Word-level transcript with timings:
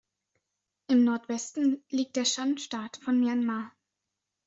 Im 0.87 1.03
Nordwesten 1.03 1.83
liegt 1.91 2.15
der 2.15 2.25
Shan-Staat 2.25 2.97
von 3.05 3.19
Myanmar. 3.19 3.71